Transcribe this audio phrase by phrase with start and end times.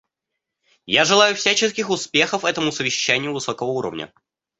[0.87, 4.11] Я желаю всяческих успехов этому совещанию высокого уровня.